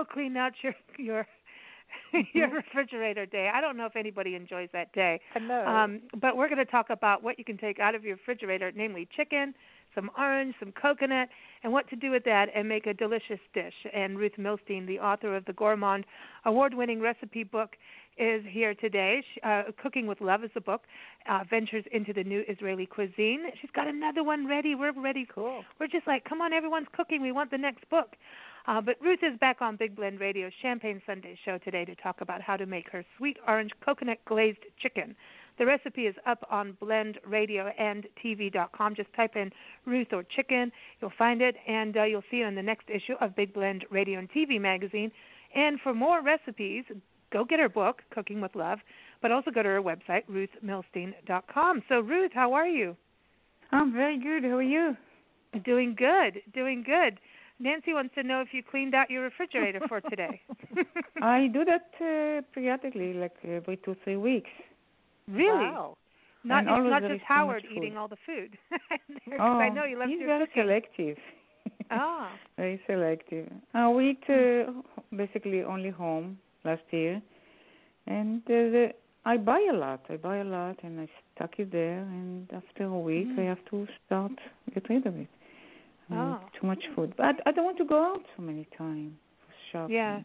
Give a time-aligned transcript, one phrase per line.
[0.00, 1.26] National Clean Out Your Your
[2.34, 3.50] your refrigerator day.
[3.52, 5.20] I don't know if anybody enjoys that day.
[5.34, 5.66] I know.
[5.66, 8.70] Um, but we're going to talk about what you can take out of your refrigerator,
[8.74, 9.54] namely chicken,
[9.94, 11.28] some orange, some coconut,
[11.64, 13.74] and what to do with that and make a delicious dish.
[13.92, 16.04] And Ruth Milstein, the author of the Gourmand
[16.44, 17.70] award-winning recipe book,
[18.16, 19.24] is here today.
[19.34, 20.82] She, uh, Cooking with Love is the book.
[21.28, 23.46] Uh, ventures into the new Israeli cuisine.
[23.60, 24.76] She's got another one ready.
[24.76, 25.26] We're ready.
[25.34, 25.64] Cool.
[25.80, 27.20] We're just like, come on, everyone's cooking.
[27.20, 28.14] We want the next book.
[28.66, 32.20] Uh, but Ruth is back on Big Blend Radio's Champagne Sunday show today to talk
[32.20, 35.14] about how to make her sweet orange coconut glazed chicken.
[35.58, 38.94] The recipe is up on blendradioandtv.com.
[38.94, 39.52] Just type in
[39.84, 40.72] Ruth or chicken.
[41.00, 43.84] You'll find it, and uh, you'll see it on the next issue of Big Blend
[43.90, 45.12] Radio and TV magazine.
[45.54, 46.84] And for more recipes,
[47.30, 48.78] go get her book, Cooking with Love,
[49.20, 51.82] but also go to her website, ruthmilstein.com.
[51.88, 52.96] So, Ruth, how are you?
[53.72, 54.44] I'm very good.
[54.44, 54.96] How are you?
[55.64, 57.20] Doing good, doing good.
[57.60, 60.40] Nancy wants to know if you cleaned out your refrigerator for today.
[61.22, 64.50] I do that uh, periodically, like every two, three weeks.
[65.28, 65.66] Really?
[65.66, 65.96] Wow.
[66.42, 68.56] Not And it's not just is so much Howard eating all the food.
[69.38, 70.62] oh, I know you love he's very cooking.
[70.62, 71.16] selective.
[71.92, 72.30] Ah.
[72.56, 73.50] very selective.
[73.74, 74.70] Uh, we eat uh,
[75.14, 77.20] basically only home last year,
[78.06, 78.92] and uh, the,
[79.26, 80.00] I buy a lot.
[80.08, 81.98] I buy a lot, and I stuck it there.
[81.98, 83.40] And after a week, Mhm.
[83.40, 84.32] I have to start
[84.72, 85.28] get rid of it.
[86.10, 86.40] I Oh.
[86.60, 89.12] Too much food, but I don't want to go out so many times
[89.46, 89.94] for shopping.
[89.94, 90.20] Yeah.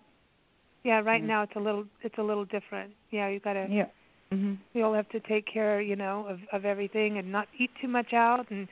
[0.84, 1.28] Yeah, right Yeah.
[1.28, 2.94] now it's a little it's a little different.
[3.12, 3.88] Yeah, you got to Yeah.
[4.32, 7.72] hmm we all have to take care, you know, of of everything and not eat
[7.82, 8.68] too much out and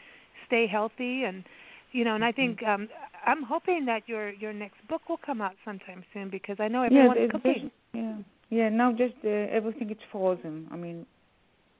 [0.47, 1.43] stay healthy and
[1.91, 2.55] you know, and I Mm-hmm.
[2.57, 2.89] think um
[3.25, 6.83] I'm hoping that your your next book will come out sometime soon because I know
[6.83, 7.61] Yeah, everyone's it's cooking.
[7.63, 8.17] just- yeah,
[8.49, 8.69] yeah.
[8.69, 10.67] Now just uh, everything is frozen.
[10.71, 11.05] I mean,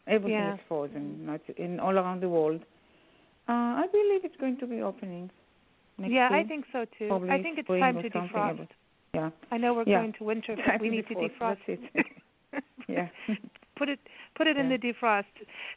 [0.07, 0.53] everything Yeah.
[0.53, 1.25] is frozen.
[1.25, 2.61] Not in all around the world.
[3.47, 5.29] Uh, I believe it's going to be opening.
[5.97, 7.07] Next yeah, I think so too.
[7.07, 8.57] probably I think it's time to defrost.
[8.57, 8.67] but-
[9.13, 9.29] Yeah.
[9.51, 9.99] I know we're Yeah.
[9.99, 12.05] going to winter, but Time we need to defrost, that's it.
[12.87, 13.07] Yeah.
[13.77, 13.99] put it
[14.35, 15.25] put it in the defrost.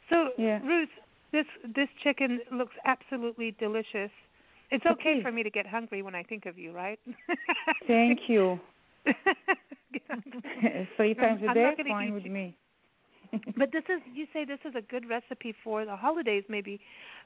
[0.09, 0.59] So Yeah.
[0.65, 0.89] Ruth,
[1.31, 1.45] this
[1.75, 4.11] this chicken looks absolutely delicious.
[4.71, 6.99] It's okay for me to get hungry when I think of you, right?
[7.87, 8.59] Thank you.
[10.97, 12.55] Three times a day, fine with me.
[13.57, 16.79] but this is you say this is a good recipe for the holidays maybe.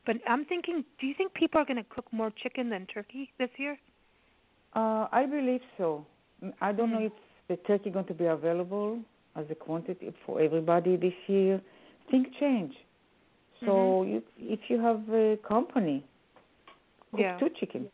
[0.06, 3.32] But I'm thinking, do you think people are going to cook more chicken than turkey
[3.38, 3.78] this year?
[4.74, 6.06] Uh, I believe so.
[6.44, 7.08] Mm, I don't know Mm.
[7.08, 7.14] if
[7.50, 9.00] the turkey going to be available
[9.36, 11.62] as a quantity for everybody this year.
[12.10, 12.74] Things change.
[13.66, 14.10] So Mhm.
[14.12, 16.04] you, if you have a company,
[17.12, 17.38] cook Yeah.
[17.38, 17.90] two chicken.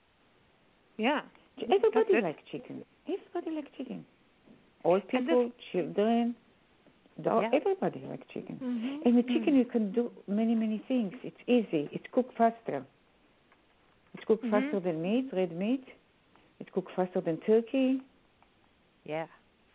[0.98, 1.22] Yeah.
[1.62, 2.24] Everybody good.
[2.24, 2.86] like chicken.
[3.08, 4.06] Everybody like chicken.
[4.84, 6.36] Old people, children,
[7.22, 7.50] dog, Yeah.
[7.60, 8.56] everybody likes chicken.
[8.62, 9.02] Mm-hmm.
[9.06, 11.14] And with chicken, you can do many, many things.
[11.24, 11.90] It's easy.
[11.92, 12.86] It's cooked faster.
[14.14, 14.52] It's cooked Mhm.
[14.52, 15.86] faster than meat, red meat.
[16.60, 18.02] It's cooked faster than turkey.
[19.06, 19.28] Yeah.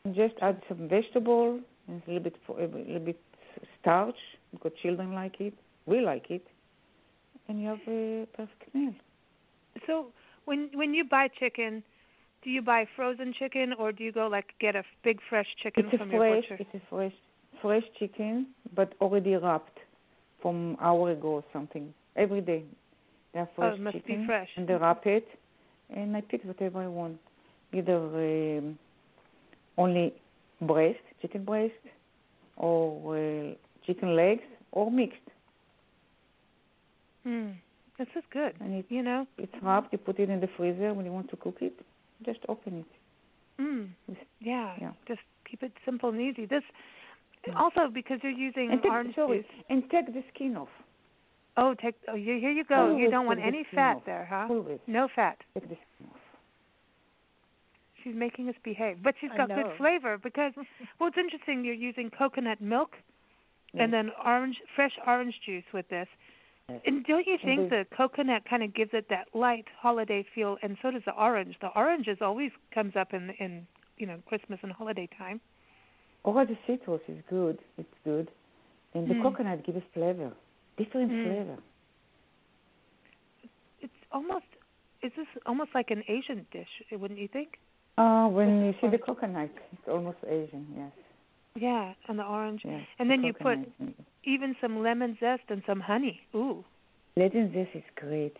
[0.05, 3.21] And just add some vegetable and a little bit, a little bit
[3.81, 4.19] starch
[4.53, 5.55] because children like it.
[5.87, 6.47] We like it,
[7.49, 8.95] and you have a perfect meal.
[9.87, 10.13] So
[10.45, 11.83] when when you buy chicken,
[12.43, 15.87] do you buy frozen chicken or do you go like get a big fresh chicken
[15.87, 16.57] It's from fresh, your butcher?
[16.61, 17.13] it's a fresh,
[17.62, 19.78] fresh chicken, but already wrapped
[20.43, 21.95] from hour ago or something.
[22.17, 22.65] Every day,
[23.33, 24.49] they're Oh, fresh be chicken, fresh.
[24.56, 25.27] and they wrap it,
[25.95, 27.19] and I pick whatever I want,
[27.73, 28.78] either um,
[29.78, 30.12] only
[30.61, 31.73] breast, chicken breast,
[32.56, 33.55] or uh,
[33.87, 34.43] chicken legs,
[34.73, 35.19] or mixed.
[37.27, 37.55] Mm.
[37.99, 38.55] This is good.
[38.61, 39.27] And it, You know.
[39.39, 39.93] it's wrapped.
[39.93, 41.75] You put it in the freezer when you want to cook it.
[42.25, 43.62] Just open it.
[43.62, 43.89] Mm.
[44.41, 44.75] Yeah.
[44.81, 44.93] Yeah.
[45.06, 46.47] Just keep it simple and easy.
[46.47, 46.62] This.
[47.57, 49.47] Also because you're using And take, orange sorry, juice.
[49.69, 50.69] and take the skin off.
[51.57, 52.97] Oh, take oh you, here you go.
[52.97, 54.05] you don't want take the any fat off.
[54.07, 54.47] there, huh?
[54.49, 55.37] Always No fat.
[55.55, 56.17] take the skin off.
[58.03, 60.53] She's making us behave, but she's got good flavor because
[60.99, 61.65] well, it's interesting.
[61.65, 62.97] You're using coconut milk
[63.73, 63.85] Yeah.
[63.85, 66.09] and then orange, fresh orange juice with this.
[66.69, 66.81] Yes.
[66.87, 70.59] And don't you think the- the coconut kind of gives it that light holiday feel?
[70.62, 71.59] And so does the orange.
[71.61, 73.67] The orange is always comes up in in
[73.99, 75.41] you know Christmas and holiday time.
[76.25, 77.59] Or the citrus is good.
[77.79, 78.31] It's good.
[78.95, 79.23] And the Mm.
[79.23, 80.33] coconut gives flavor,
[80.77, 81.25] different Mm.
[81.25, 81.59] flavor.
[83.81, 84.47] It's almost
[85.03, 86.69] is this almost like an Asian dish?
[86.93, 87.59] Wouldn't you think?
[87.99, 90.93] Uh, when you see the coconut, it's almost Asian, yes.
[91.57, 93.69] Yeah, and the orange, yes And the then you put-
[94.23, 96.21] even some lemon zest and some honey.
[96.37, 96.65] Ooh.
[97.17, 98.37] Lemon zest is great.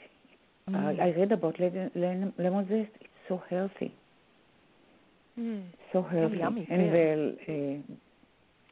[0.69, 0.77] Mm.
[0.77, 2.93] Uh, I read about lemon, lemon, lemon zest.
[3.01, 3.93] It's so healthy,
[5.39, 5.65] Mm.
[5.93, 6.37] so healthy.
[6.39, 7.37] yummy, and too.
[7.47, 7.83] the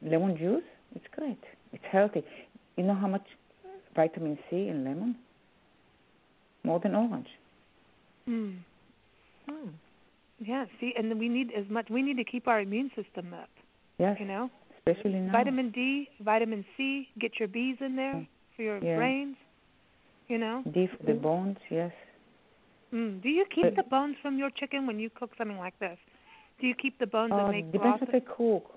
[0.05, 0.63] uh, lemon juice,
[0.95, 1.39] it's great.
[1.73, 2.23] It's healthy.
[2.77, 3.25] You know how much
[3.95, 5.15] vitamin C in lemon?
[6.63, 7.27] More than orange.
[8.29, 8.57] Mm.
[9.49, 9.69] Hmm.
[10.39, 10.65] Yeah.
[10.79, 11.87] See, and we need as much.
[11.89, 13.49] We need to keep our immune system up.
[13.97, 14.17] Yes.
[14.19, 14.49] You know.
[14.77, 15.31] Especially now.
[15.31, 17.07] Vitamin D, vitamin C.
[17.19, 18.25] Get your bees in there
[18.55, 18.97] for your Yeah.
[18.97, 19.37] brains.
[20.27, 20.63] You know.
[20.71, 21.57] D for the bones.
[21.69, 21.91] Yes.
[22.93, 23.21] Mm.
[23.23, 25.97] Do you keep But- the bones from your chicken when you cook something like this?
[26.61, 28.09] Do you keep the bones Uh, and make depends broth?
[28.13, 28.71] what I cook.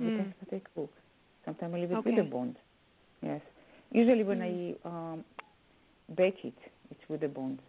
[0.00, 0.10] Mm.
[0.10, 0.90] Depends what I cook.
[1.44, 2.10] Sometimes I leave it Okay.
[2.10, 2.56] with the bones.
[3.22, 3.42] Yes.
[3.92, 4.74] Usually when Mm.
[4.84, 5.24] I um,
[6.16, 6.54] bake it,
[6.90, 7.60] it's with the bones.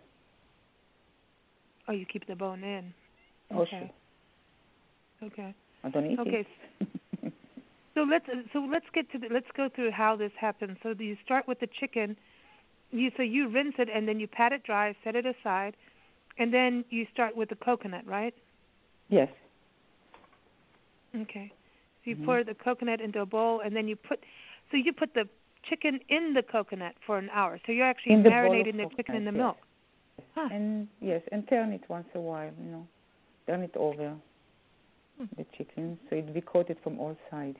[1.87, 2.93] Oh, you keep the bone in.
[3.51, 3.91] Oh, Okay.
[5.21, 5.53] Okay.
[5.83, 6.45] I don't eat Okay.
[6.45, 6.47] it.
[7.95, 10.77] So let's so let's get to the, let's go through how this happens.
[10.81, 12.17] So you start with the chicken.
[12.89, 15.75] You so you rinse it and then you pat it dry, set it aside,
[16.39, 18.33] and then you start with the coconut, right?
[19.13, 19.29] Yes.
[21.15, 21.51] Okay.
[22.03, 22.25] So you Mhm.
[22.25, 24.19] pour the coconut into a bowl and then you put
[24.71, 25.27] so you put the
[25.69, 27.59] chicken in the coconut for an hour.
[27.65, 29.57] So you're actually In the marinating the chicken in the coconut, milk.
[30.35, 30.49] Huh.
[30.51, 32.87] And yes, and turn it once a while, you know.
[33.47, 34.15] Turn it over
[35.17, 35.25] Hmm.
[35.37, 37.59] the chicken so it be coated from all sides.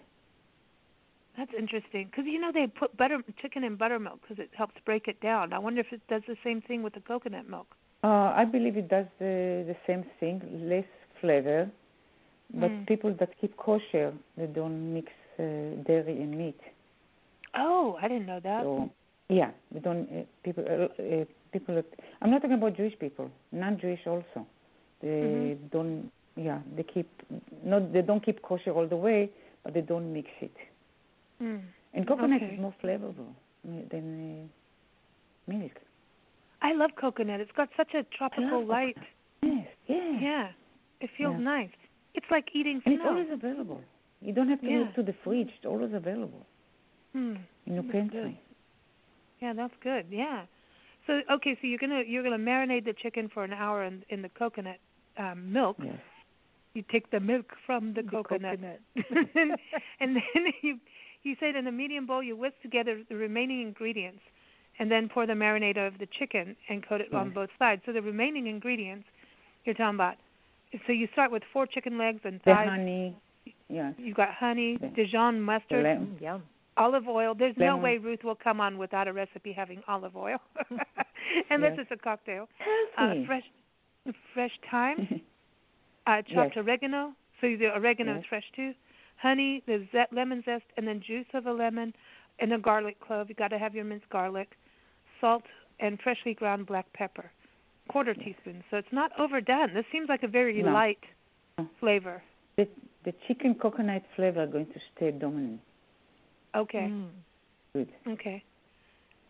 [1.38, 5.08] That's interesting because you know they put butter chicken in buttermilk because it helps break
[5.08, 5.54] it down.
[5.54, 7.68] I wonder if it does the same thing with the coconut milk.
[8.04, 10.86] Uh, I believe it does the the same thing, less
[11.24, 11.62] flavor,
[12.62, 12.86] but Mm.
[12.92, 15.08] people that keep kosher, they don't mix
[15.40, 15.44] uh,
[15.88, 16.60] dairy and meat.
[17.56, 18.62] Oh, I didn't know that.
[18.64, 18.90] So
[19.30, 21.74] yeah, they don't uh, people uh, uh, people.
[21.76, 21.86] That,
[22.22, 24.40] I'm not talking about Jewish people, non-Jewish also.
[25.02, 25.70] They Mhm.
[25.76, 26.12] don't.
[26.36, 27.10] Yeah, they keep
[27.72, 27.82] not.
[27.94, 29.30] They don't keep kosher all the way,
[29.64, 30.58] but they don't mix it.
[31.42, 31.62] Mm.
[31.94, 32.54] And coconut Okay.
[32.54, 33.30] is more flavorful
[33.68, 35.76] uh, than uh, milk.
[36.62, 37.40] I love coconut.
[37.44, 38.98] It's got such a tropical light.
[39.42, 40.20] Yes, yeah.
[40.28, 40.48] Yeah,
[41.04, 41.56] it feels Yeah.
[41.56, 41.76] nice.
[42.16, 43.82] It's like eating And it's always available.
[44.22, 44.80] You don't have to Yeah.
[44.80, 45.52] look to the fridge.
[45.58, 46.46] It's always available
[47.14, 47.36] Hmm.
[47.66, 48.40] in your pantry.
[49.42, 50.06] Yeah, that's good.
[50.10, 50.46] Yeah.
[51.06, 54.22] So okay, so you're gonna you're gonna marinate the chicken for an hour in in
[54.22, 54.80] the coconut
[55.18, 55.78] um, milk.
[55.84, 56.00] Yes.
[56.76, 58.80] You take the milk from the, The coconut, coconut.
[60.00, 60.80] and then you
[61.24, 64.24] you say in a medium bowl you whisk together the remaining ingredients,
[64.80, 67.82] and then pour the marinade over the chicken and coat it on both sides.
[67.86, 69.08] So the remaining ingredients
[69.66, 70.16] you're talking about.
[70.88, 72.68] So you start with four chicken legs and The thighs.
[72.70, 73.16] honey.
[73.70, 73.94] Yes.
[73.98, 76.16] You've got honey, The- Dijon mustard, lamb.
[76.18, 76.44] Mm, yum.
[76.78, 77.36] olive oil.
[77.36, 80.38] There's no way Ruth will come on without a recipe having olive oil,
[81.50, 81.80] unless Yes.
[81.80, 82.48] it's a cocktail.
[82.98, 83.44] Uh, fresh,
[84.34, 85.22] fresh thyme,
[86.08, 86.58] uh, chopped Yes.
[86.58, 87.14] oregano.
[87.42, 88.74] So the oregano is fresh too.
[89.18, 91.94] Honey, the ze- lemon zest, and then juice of a lemon,
[92.40, 93.30] and a garlic clove.
[93.30, 94.58] You got to have your minced garlic,
[95.22, 95.44] salt,
[95.80, 97.32] and freshly ground black pepper,
[97.90, 98.64] quarter teaspoon.
[98.70, 99.74] So it's not overdone.
[99.74, 100.72] This seems like a very No.
[100.72, 101.04] light
[101.58, 101.68] No.
[101.80, 102.22] flavor.
[102.58, 102.68] the
[103.04, 105.60] the chicken coconut flavor going to stay dominant.
[106.56, 106.88] Okay.
[106.88, 107.10] Mm.
[107.74, 107.90] Good.
[108.08, 108.44] Okay.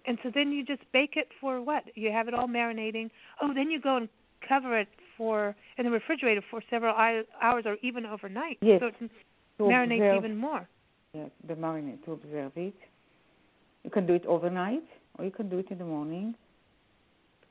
[0.06, 1.84] And so then you just bake it for what?
[1.96, 3.10] You have it all marinating.
[3.42, 4.10] Oh, then you go and
[4.48, 8.58] cover it for in the refrigerator for several hours or even overnight.
[8.62, 8.80] Yes.
[8.82, 10.68] So it To marinates observe, even more.
[11.14, 12.76] yeah, the marinade to observe it.
[13.84, 14.84] You can do it overnight,
[15.18, 16.36] or you can do it in the morning.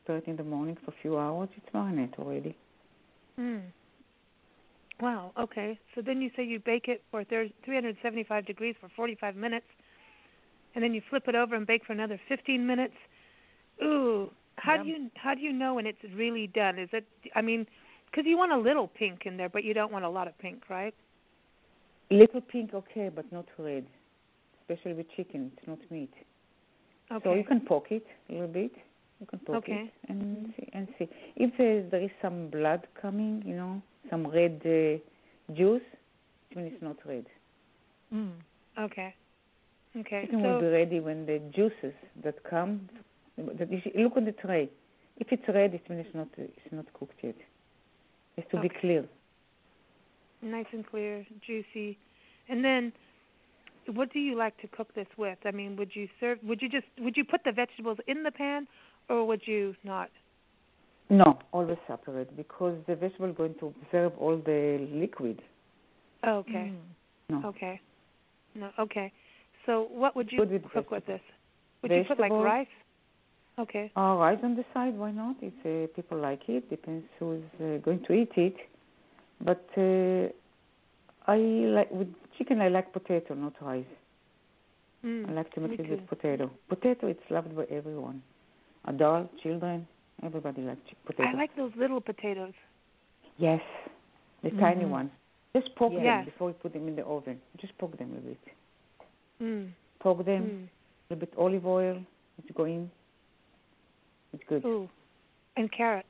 [0.04, 1.48] Prepare it in the morning for a few hours.
[1.56, 2.56] It's marinade already.
[3.38, 3.62] Mm.
[5.00, 5.32] Wow.
[5.38, 5.78] Okay.
[5.94, 9.66] So then you say you bake it for thir- 375 degrees for 45 minutes,
[10.74, 12.94] and then you flip it over and bake for another 15 minutes.
[13.82, 14.30] Ooh.
[14.56, 16.78] How do you how do you know when it's really done?
[16.78, 17.06] Is it?
[17.34, 17.66] I mean,
[18.10, 20.38] because you want a little pink in there, but you don't want a lot of
[20.38, 20.94] pink, right?
[22.10, 23.86] Little pink, okay, but not red.
[24.60, 26.12] Especially with chicken, it's not meat.
[27.10, 27.24] Okay.
[27.24, 28.72] So you can poke it a little bit.
[29.22, 29.84] You can poke Okay.
[29.88, 33.40] it and see, and see if there, there is some blood coming.
[33.46, 35.80] You know, some red uh, juice.
[36.50, 37.26] It means it's not red.
[38.12, 38.32] Mm.
[38.80, 39.14] Okay.
[39.96, 40.22] Okay.
[40.22, 42.88] Chicken will be ready when the juices that come.
[43.38, 44.68] That you should- look on the tray.
[45.18, 47.36] If it's red, it means it's not it's not cooked yet.
[48.36, 49.04] It's to be clear.
[50.42, 51.96] nice and clear, juicy.
[52.48, 52.92] And then
[53.86, 55.38] what do you like to cook this with?
[55.44, 58.32] I mean, would you serve would you just would you put the vegetables in the
[58.32, 58.66] pan
[59.08, 60.10] or would you not?
[61.10, 65.42] No, always separate because the vegetable is going to absorb all the liquid.
[66.24, 66.72] Oh, okay.
[67.30, 67.42] Mm.
[67.42, 67.48] No.
[67.48, 67.80] Okay.
[68.54, 69.12] No, okay.
[69.66, 71.20] So what would you cook with this?
[71.82, 72.66] Would you put like rice?
[73.58, 73.90] Okay.
[73.96, 75.36] Uh, rice on the side, why not?
[75.42, 78.56] If uh, people like it, depends who's uh, going to eat it.
[79.44, 80.28] But uh,
[81.30, 82.60] I like with chicken.
[82.60, 83.84] I like potato, not rice.
[85.04, 85.28] Mm.
[85.28, 86.50] I like to mix me it with potato.
[86.68, 88.22] Potato, it's loved by everyone,
[88.86, 89.86] adults, children,
[90.22, 91.32] everybody likes potatoes.
[91.34, 92.54] I like those little potatoes.
[93.38, 93.62] yes,
[94.42, 94.90] the tiny Mhm.
[94.90, 95.10] ones.
[95.54, 96.02] Just poke Yes.
[96.02, 97.40] them before you put them in the oven.
[97.58, 98.38] Just poke them a bit.
[99.40, 99.72] Mm.
[100.00, 100.42] Poke them.
[100.44, 100.64] Mm.
[100.64, 102.02] A little bit olive oil.
[102.38, 102.90] It's going.
[104.32, 104.64] It's good.
[104.64, 104.88] Ooh.
[105.56, 106.08] And carrots.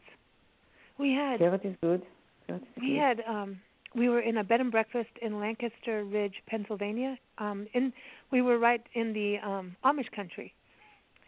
[0.99, 2.03] We had Carrot is good.
[2.47, 3.61] Carrot is had um
[3.95, 7.19] we were in a bed and breakfast in Lancaster Ridge, Pennsylvania.
[7.39, 7.93] Um in
[8.31, 10.53] we were right in the um Amish country.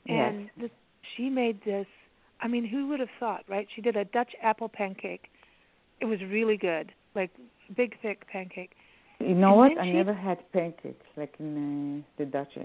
[0.07, 0.51] And Yes.
[0.57, 0.71] this
[1.17, 1.87] she made this
[2.41, 3.67] I mean, who would have thought, right?
[3.75, 5.31] She did a Dutch apple pancake.
[6.01, 6.93] It was really good.
[7.15, 7.31] Like
[7.77, 8.73] big thick pancake.
[9.21, 9.79] You know And what?
[9.79, 12.65] I she- never had pancakes like in uh, the Dutch uh,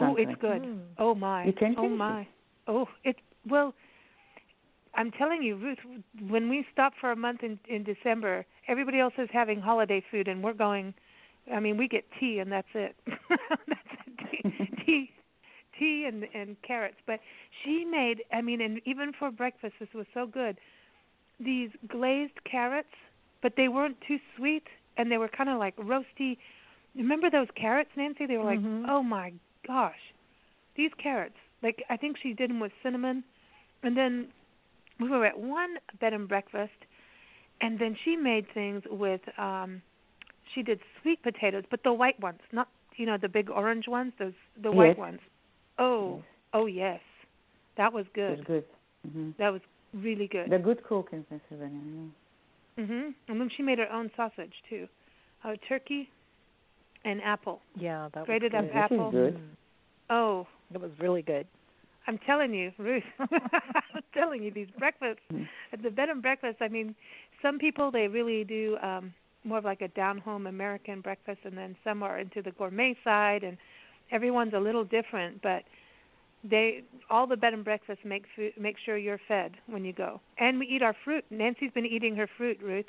[0.00, 0.62] Oh, it's good.
[0.62, 0.80] Mm.
[0.98, 1.44] Oh my.
[1.44, 1.96] You can oh taste it.
[1.96, 2.26] my.
[2.66, 3.16] Oh, it
[3.48, 3.74] well
[4.96, 5.78] I'm telling you, Ruth,
[6.28, 10.26] when we stop for a month in in December, everybody else is having holiday food
[10.28, 10.94] and we're going
[11.52, 12.96] I mean, we get tea and that's it.
[13.06, 14.30] that's it.
[14.30, 15.10] Tea, tea
[15.78, 17.20] tea and and carrots, but
[17.62, 20.58] she made I mean, and even for breakfast this was so good.
[21.40, 22.94] These glazed carrots,
[23.42, 24.64] but they weren't too sweet
[24.96, 26.38] and they were kind of like roasty.
[26.94, 28.26] Remember those carrots, Nancy?
[28.26, 28.88] They were like, Mhm.
[28.88, 29.32] "Oh my
[29.66, 30.12] gosh."
[30.76, 33.24] These carrots, like I think she did them with cinnamon.
[33.82, 34.32] And then
[35.00, 36.84] we were at one bed and breakfast
[37.60, 39.82] and then she made things with um
[40.54, 44.12] she did sweet potatoes, but the white ones, not you know the big orange ones,
[44.18, 45.20] those the white ones.
[45.78, 47.00] Oh, oh yes.
[47.76, 48.38] That was good.
[48.40, 48.64] It good.
[48.64, 48.64] was
[49.04, 49.12] good.
[49.12, 49.62] hmm That was
[49.92, 50.50] really good.
[50.50, 51.80] They're good cook in Pennsylvania.
[52.76, 52.84] Yeah.
[52.84, 53.14] Mhm.
[53.28, 54.88] And then she made her own sausage too.
[55.44, 56.08] Uh turkey
[57.04, 57.60] and apple.
[57.76, 58.74] Yeah, that Grated was up good.
[58.74, 59.10] This is apple.
[59.10, 59.34] good.
[59.36, 59.40] Mm.
[60.10, 61.46] Oh, It was really good.
[62.06, 63.02] I'm telling you, Ruth.
[63.18, 65.22] I'm telling you, these breakfasts
[65.72, 66.58] at the bed and breakfast.
[66.60, 66.94] I mean,
[67.40, 69.12] some people they really do um
[69.44, 72.96] more of like a down home American breakfast, and then some are into the gourmet
[73.04, 73.56] side, and
[74.10, 75.42] everyone's a little different.
[75.42, 75.62] But
[76.48, 80.20] they all the bed and breakfasts make food, make sure you're fed when you go,
[80.38, 81.24] and we eat our fruit.
[81.30, 82.86] Nancy's been eating her fruit, Ruth.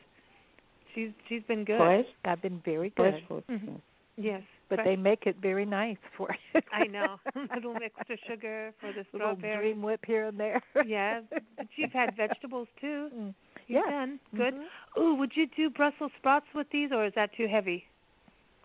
[0.94, 1.78] She's she's been good.
[1.78, 3.44] Fresh, I've been very fresh good.
[3.50, 3.60] food.
[3.60, 3.68] Mhm.
[3.68, 3.80] yes.
[4.18, 4.86] Yes, But fresh.
[4.88, 6.62] they make it very nice for you.
[6.72, 9.72] I know a little extra sugar for the little strawberry.
[9.74, 10.62] dream whip here and there.
[10.86, 11.22] Yeah,
[11.58, 13.10] but you've had vegetables too.
[13.14, 13.34] Mm.
[13.68, 13.92] You've Yeah.
[13.92, 14.54] done good.
[14.54, 15.02] Mhm.
[15.02, 17.86] Ooh, would you do Brussels sprouts with these, or is that too heavy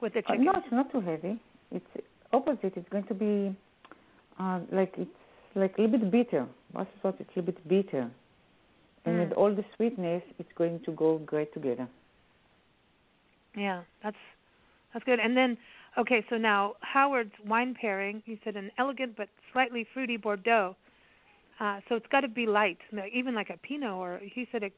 [0.01, 0.45] with the Uh, chicken?
[0.45, 1.39] no, it's not too heavy.
[1.73, 1.87] It's
[2.33, 2.73] opposite.
[2.77, 3.57] It's going to be
[4.39, 5.11] uh, like it's
[5.55, 6.47] like a little bit bitter.
[6.73, 8.11] Brussels sprouts it's a little bit bitter,
[9.05, 9.29] and Mm.
[9.29, 11.89] with all the sweetness, it's going to go great together.
[13.57, 14.17] Yeah, that's
[14.93, 15.19] that's good.
[15.21, 15.57] And then,
[15.99, 18.23] okay, so now Howard's wine pairing.
[18.27, 20.77] You said an elegant but slightly fruity Bordeaux.
[21.59, 24.63] Uh, so it's got to be light, no, even like a Pinot, or he said
[24.63, 24.71] a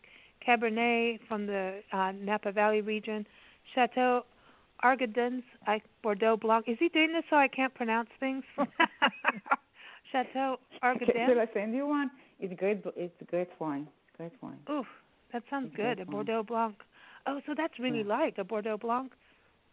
[0.45, 3.25] Cabernet from the uh, Napa Valley region,
[3.73, 4.25] Chateau
[4.85, 6.65] Argadens, I, Bordeaux Blanc.
[6.69, 8.45] Is he doing this so I can't pronounce things?
[10.13, 11.39] Chateau Argadens.
[11.39, 12.11] I send you one?
[12.41, 12.83] It's great.
[12.97, 13.89] It's great wine.
[14.17, 14.59] Great wine.
[14.71, 14.87] Oof,
[15.33, 15.99] that sounds It's good.
[16.01, 16.11] A wine.
[16.11, 16.75] Bordeaux Blanc.
[17.27, 18.09] Oh, so that's really Yeah.
[18.17, 19.13] light, a Bordeaux Blanc.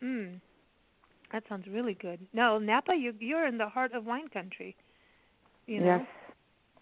[0.03, 0.39] Mm.
[1.31, 2.19] That sounds really good.
[2.33, 4.75] No, Napa, you you're in the heart of wine country.
[5.67, 5.85] You know.
[5.85, 6.05] Yes.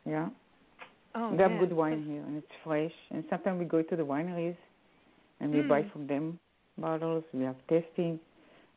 [0.06, 0.30] Yeah.
[1.16, 1.60] Oh, we have man.
[1.60, 2.94] good wine here, and it's fresh.
[3.12, 4.56] And sometimes we go to the wineries,
[5.40, 5.92] and we buy Mm.
[5.92, 6.40] from them
[6.78, 7.24] bottles.
[7.34, 8.20] We have tasting.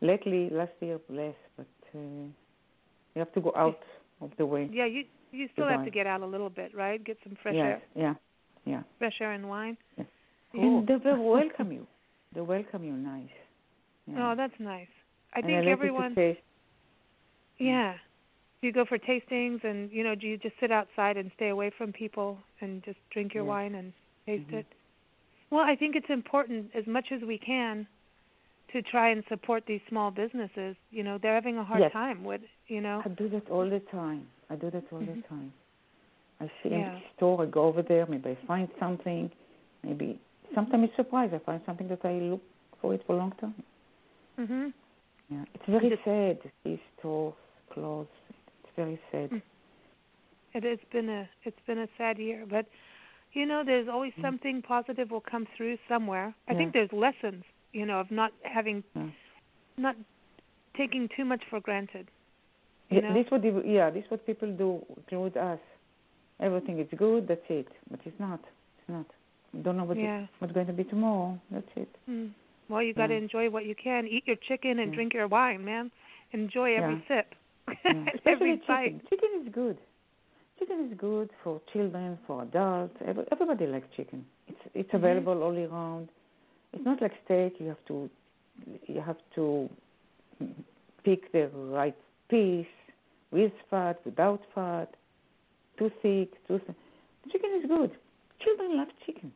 [0.02, 3.78] Lately, last year less, but uh, you have to go out
[4.22, 4.68] of the way.
[4.72, 7.02] Yeah, you you still have to get out a little bit, right?
[7.04, 8.14] Get some fresh air, Yeah.
[8.64, 8.82] Yeah.
[8.98, 9.76] fresh air and wine.
[9.96, 10.06] Yes.
[10.52, 10.78] Cool.
[10.78, 11.86] And they will welcome you.
[12.34, 13.28] They welcome you nice.
[14.06, 14.32] Yeah.
[14.32, 14.88] Oh, that's nice.
[15.34, 16.14] I and think I like everyone.
[17.58, 17.94] Yeah.
[18.60, 21.48] Do you go for tastings and you know, do you just sit outside and stay
[21.48, 23.92] away from people and just drink your wine and
[24.26, 24.60] taste Mhm.
[24.60, 24.66] it?
[25.50, 27.86] Well, I think it's important as much as we can
[28.72, 30.76] to try and support these small businesses.
[30.90, 31.92] You know, they're having a hard Yes.
[31.92, 33.02] time with, you know.
[33.04, 34.28] I do that all the time.
[34.48, 35.22] I do that all Mhm.
[35.22, 35.52] the time.
[36.40, 36.92] I see Yeah.
[36.94, 37.42] empty store.
[37.42, 38.06] I go over there.
[38.06, 39.30] Maybe I find something.
[39.82, 40.18] Maybe
[40.54, 41.32] sometimes it's surprise.
[41.34, 42.42] I find something that I look
[42.80, 43.54] for it for a long time.
[44.38, 44.72] Mhm.
[45.28, 46.42] Yeah, it's very Just- sad.
[46.42, 47.34] to see stores
[47.70, 48.08] close.
[48.64, 49.30] It's very sad.
[49.30, 49.42] Mm.
[50.54, 52.66] It has been a it's been a sad year, but
[53.32, 54.22] you know, there's always Mm.
[54.22, 56.34] something positive will come through somewhere.
[56.48, 59.10] I think there's lessons, you know, of not having Yeah.
[59.76, 59.96] not
[60.74, 62.08] taking too much for granted.
[62.90, 63.14] You Yeah, know?
[63.14, 65.60] this what the- yeah, this what people do include us.
[66.40, 67.28] Everything is good.
[67.28, 67.68] That's it.
[67.90, 68.40] But it's not.
[68.78, 69.06] It's not.
[69.52, 70.26] You don't know what Yeah.
[70.38, 71.38] what's going to be tomorrow.
[71.50, 71.88] That's it.
[72.08, 72.30] Mm.
[72.68, 73.20] Well, you got to Yeah.
[73.20, 74.06] enjoy what you can.
[74.06, 74.94] Eat your chicken and Yeah.
[74.96, 75.90] drink your wine, man.
[76.32, 77.08] Enjoy every Yeah.
[77.08, 77.34] sip.
[77.84, 78.10] Yeah.
[78.14, 78.98] Especially every chicken.
[78.98, 79.08] bite.
[79.10, 79.78] Chicken is good.
[80.60, 82.94] Chicken is good for children, for adults.
[83.04, 84.24] Every, everybody likes chicken.
[84.46, 84.98] It's it's Mhm.
[84.98, 86.08] available all year round.
[86.72, 87.58] It's not like steak.
[87.58, 88.08] You have to
[88.86, 89.68] you have to
[91.02, 91.96] pick the right
[92.28, 92.66] piece
[93.32, 94.94] with fat, without fat,
[95.78, 96.58] too thick, too.
[96.58, 96.76] Th-
[97.32, 97.90] chicken is good.
[98.40, 99.32] Children love chicken.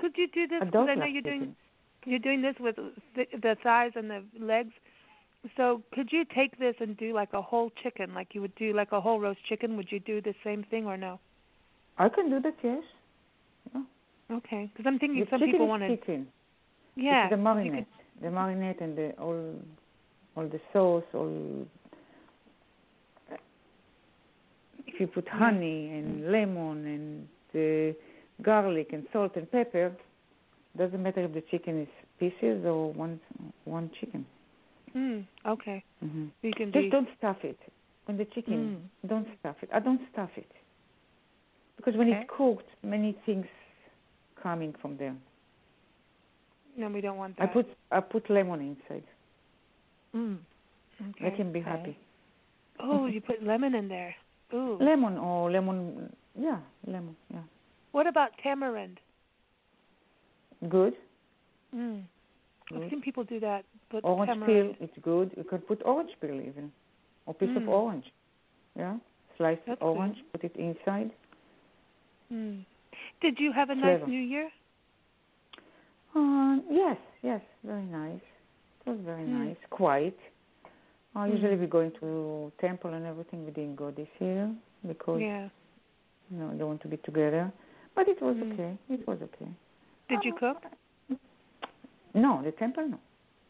[0.00, 0.62] Could you do this?
[0.62, 1.56] Adults I know you're doing chicken.
[2.06, 2.76] you're doing this with
[3.14, 4.72] the, the thighs and the legs.
[5.56, 8.72] So could you take this and do like a whole chicken, like you would do
[8.72, 9.76] like a whole roast chicken?
[9.76, 11.20] Would you do the same thing or no?
[11.98, 12.54] I can do that.
[12.62, 12.82] Yes.
[14.30, 15.96] Okay, because I'm thinking The some people want to.
[15.96, 16.26] chicken.
[16.96, 17.24] Yeah.
[17.24, 19.54] It's the marinade, could- the marinade and the all,
[20.36, 21.66] all the sauce, all.
[24.86, 27.94] If you put honey and lemon and uh,
[28.42, 29.92] garlic and salt and pepper,
[30.78, 33.20] doesn't matter if the chicken is pieces or one
[33.64, 34.24] one chicken.
[34.96, 35.82] Mm, okay.
[36.04, 36.26] Mm-hmm.
[36.42, 36.90] You can Just be.
[36.90, 37.58] don't stuff it.
[38.06, 39.08] When the chicken, Mm.
[39.08, 39.70] don't stuff it.
[39.72, 40.50] I don't stuff it
[41.76, 42.20] because when Okay.
[42.20, 43.46] it's cooked, many things
[44.42, 45.16] coming from there.
[46.76, 47.44] No, we don't want that.
[47.50, 49.04] I put I put lemon inside.
[50.14, 50.38] Mm.
[51.10, 51.24] Okay.
[51.24, 51.70] Let him be Okay.
[51.70, 51.98] happy.
[52.80, 54.14] Oh, you put lemon in there.
[54.52, 54.76] Ooh.
[54.80, 57.42] Lemon or lemon, yeah, lemon, yeah.
[57.92, 58.98] What about tamarind?
[60.68, 60.94] Good.
[61.74, 62.02] Mm.
[62.72, 62.90] I've Good.
[62.90, 63.64] seen people do that.
[63.90, 64.76] Put Orange tamarind.
[64.76, 65.32] peel, it's good.
[65.36, 66.72] You can put orange peel even,
[67.26, 67.68] or piece of Mm.
[67.68, 68.06] orange.
[68.76, 68.98] Yeah,
[69.36, 71.10] slice That's orange, put it inside.
[72.32, 72.64] Mm.
[73.20, 74.50] Did you have a nice New Year?
[76.14, 78.20] Uh, yes, yes, very nice.
[78.86, 79.32] It was very Mm.
[79.44, 80.18] nice, quiet.
[81.14, 81.32] Uh, Mm.
[81.32, 83.44] Usually we going to temple and everything.
[83.44, 84.54] We didn't go this year
[84.86, 85.48] because Yeah.
[86.30, 87.52] you know they want to be together.
[87.94, 88.52] But it was Mm.
[88.52, 88.78] okay.
[88.88, 89.48] It was okay.
[90.08, 90.64] Did you Uh, cook?
[92.14, 92.98] No, the temple no.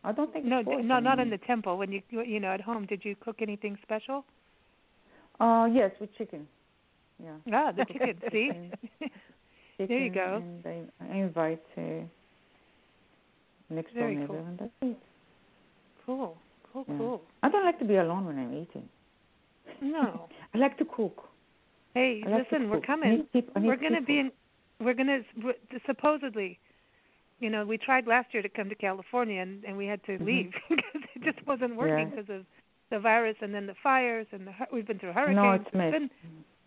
[0.03, 1.79] I don't think No, no, not in the temple.
[1.79, 4.25] When you you know at home, did you cook anything special?
[5.41, 6.47] Uh, yes, with chicken.
[7.23, 7.37] Yeah.
[7.53, 8.19] Ah, the chicken.
[8.33, 8.51] See,
[9.77, 9.89] Chicken.
[9.89, 10.37] There you go.
[10.37, 11.81] And I, invite uh,
[13.71, 14.47] next door Very neighbor, cool.
[14.47, 14.97] and that's it.
[16.07, 16.37] cool,
[16.73, 16.99] cool, Yeah.
[16.99, 17.23] cool.
[17.43, 18.89] I don't like to be alone when I'm eating.
[19.81, 20.29] No.
[20.55, 21.29] I like to cook.
[21.95, 22.87] Hey, like listen, we're cook.
[22.87, 23.27] Coming.
[23.35, 24.31] need I need We're going to be in.
[24.81, 25.53] We're going to
[25.87, 26.59] supposedly.
[27.41, 30.13] You know, we tried last year to come to California, and and we had to
[30.19, 30.27] Mhm.
[30.27, 32.11] leave because it just wasn't working Yeah.
[32.17, 32.47] because of
[32.91, 35.37] the virus, and then the fires, and the we've been through hurricanes.
[35.37, 35.93] No, it's mess.
[35.93, 36.11] been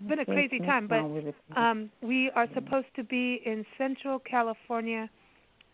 [0.08, 1.36] been a crazy time, but, now with it.
[1.56, 5.10] Um, we are supposed to be in Central California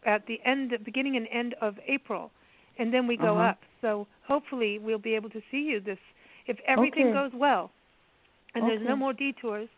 [0.06, 2.32] at the end, beginning and end of April,
[2.77, 3.49] and then we go Uh-huh.
[3.49, 3.60] up.
[3.82, 5.99] So hopefully we'll be able to see you this.
[6.47, 7.13] If everything Okay.
[7.13, 7.71] goes well,
[8.56, 9.69] and there's no more detours,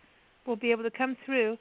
[0.45, 1.58] we'll be able to come through,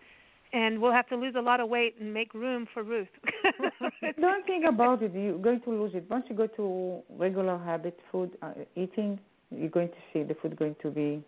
[0.55, 3.09] and we'll have to lose a lot of weight and make room for Ruth.
[4.21, 5.13] Don't think about it.
[5.15, 6.05] You're going to lose it.
[6.09, 9.19] Once you go to regular habit food uh, eating,
[9.51, 11.23] you're going to see the food going to be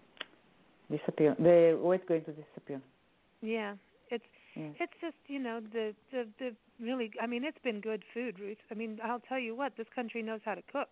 [0.91, 1.35] disappear.
[1.39, 2.81] The weight going to disappear.
[3.43, 3.75] Yeah,
[4.11, 4.69] it's Yeah.
[4.83, 6.49] it's just you know the the the
[6.81, 8.59] really I mean it's been good food, Ruth.
[8.71, 10.89] I mean I'll tell you what this country knows how to cook.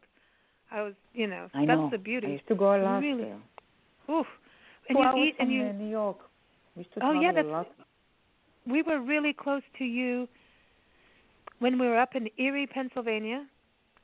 [0.70, 1.90] I was you know I that's know.
[1.90, 2.28] the I beauty.
[2.38, 3.24] used to go a lot Really?
[3.24, 3.40] there.
[4.16, 4.26] Oof.
[4.88, 6.18] And Two you eat and you uh, New York.
[6.76, 7.68] We used to Oh, yeah, that's- lot.
[8.66, 10.28] We were really close to you
[11.58, 13.46] when we were up in Erie, Pennsylvania.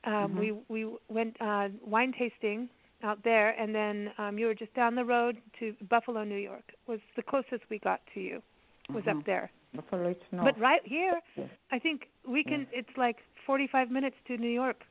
[0.03, 0.39] Um Mhm.
[0.39, 2.69] we we went uh wine tasting
[3.03, 6.73] out there and then um you were just down the road to Buffalo, New York.
[6.87, 8.41] Was the closest we got to you.
[8.89, 9.17] Was Uh-huh.
[9.19, 9.51] up there.
[9.73, 10.45] Buffalo, it's north.
[10.45, 11.49] But right here, Yes.
[11.71, 14.85] I think we can it's like 45 minutes to New York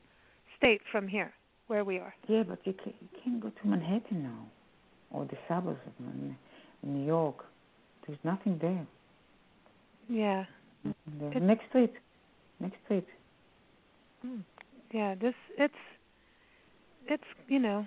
[0.57, 1.31] state from here
[1.67, 2.13] where we are.
[2.27, 4.41] Yeah, but you can, you can go to Manhattan now,
[5.11, 6.37] or the suburbs of Man-
[6.83, 7.45] New York.
[8.05, 8.85] There's nothing there.
[10.11, 10.43] Yeah.
[10.83, 11.93] It's- Next street.
[12.59, 13.07] Next street.
[14.25, 14.43] Mm.
[14.91, 15.73] Yeah, this it's
[17.07, 17.85] it's, you know,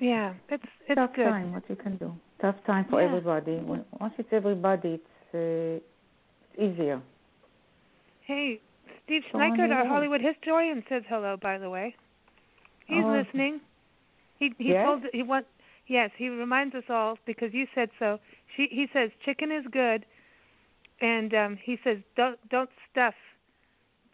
[0.00, 1.24] yeah, it's it's Tough good.
[1.24, 1.52] time.
[1.52, 2.12] What you can do.
[2.40, 3.08] Tough time for Yeah.
[3.08, 3.56] everybody.
[4.00, 5.82] Once it's everybody, it's uh,
[6.54, 7.00] it's easier.
[8.22, 8.60] Hey,
[9.04, 9.86] Steve So Schneikert, our.
[9.86, 11.36] Hollywood historian, says hello.
[11.40, 11.94] By the way,
[12.86, 13.12] he's Oh.
[13.18, 13.60] listening.
[14.38, 14.86] He he Yes?
[14.86, 15.46] told he want
[15.86, 18.18] yes he reminds us all because you said so.
[18.56, 20.04] She he says chicken is good,
[21.00, 23.14] and um he says don't don't stuff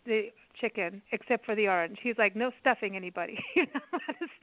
[0.06, 0.28] the
[0.60, 1.98] chicken except for the orange.
[2.02, 3.38] He's like no stuffing anybody.
[3.56, 3.66] Allowed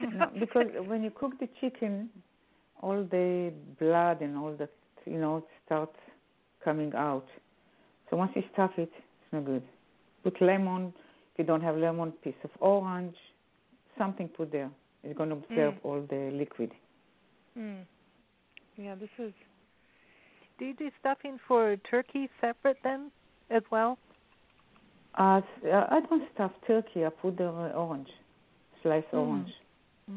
[0.00, 2.08] to No, because when you cook the chicken,
[2.82, 4.70] all the blood and all that
[5.06, 5.96] you know starts
[6.64, 7.26] coming out.
[8.08, 9.62] So once you stuff it, it's no good.
[10.24, 10.92] Put lemon.
[11.32, 13.16] If you don't have lemon, piece of orange,
[13.96, 14.70] something put there.
[15.04, 15.84] It's going to absorb Mm.
[15.84, 16.72] all the liquid.
[17.58, 17.84] Mm.
[18.76, 19.32] Yeah, this is
[20.58, 23.10] Do you do stuffing for turkey separate then
[23.50, 23.98] as well?
[25.18, 27.04] Uh, uh, I don't stuff turkey.
[27.04, 28.08] I put the orange,
[28.82, 29.18] sliced Mm.
[29.18, 29.54] orange